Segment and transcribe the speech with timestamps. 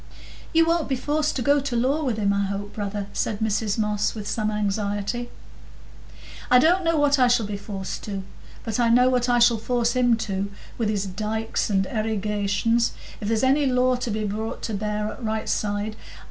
[0.51, 3.77] "You won't be forced to go to law with him, I hope, brother?" said Mrs
[3.77, 5.29] Moss, with some anxiety.
[6.49, 8.23] "I don't know what I shall be forced to;
[8.63, 13.27] but I know what I shall force him to, with his dikes and erigations, if
[13.27, 15.95] there's any law to be brought to bear o' the right side.